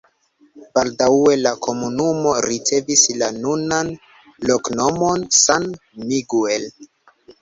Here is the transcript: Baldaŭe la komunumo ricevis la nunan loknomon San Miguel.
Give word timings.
Baldaŭe 0.77 1.33
la 1.41 1.51
komunumo 1.65 2.33
ricevis 2.47 3.03
la 3.19 3.29
nunan 3.43 3.93
loknomon 4.53 5.29
San 5.45 5.69
Miguel. 6.11 6.67